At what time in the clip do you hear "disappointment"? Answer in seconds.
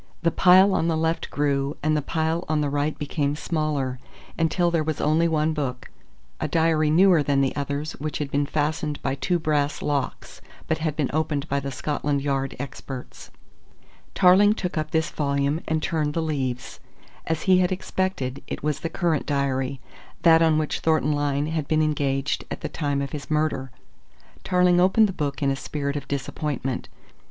26.07-26.89